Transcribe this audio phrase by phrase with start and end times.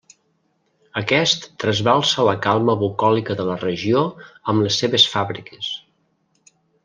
[1.01, 4.01] Aquest trasbalsa la calma bucòlica de la regió
[4.53, 5.71] amb les seves fàbriques.